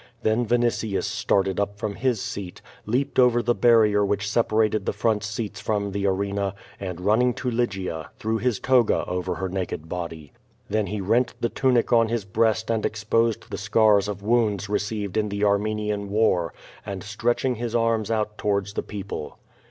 [0.01, 4.27] t Then Vinitius started up from his seat, leaped over the bar V rier which
[4.27, 9.05] separated the front seats from the arena, and, run ^vjiing to Lygia, threw his toga
[9.05, 10.33] over her naked body.
[10.67, 15.17] Then he lent the tunic on his breast and exposed the scars of wounds leceived
[15.17, 16.51] in the Armenian war,
[16.83, 19.37] and stretched his arms out to wards the people.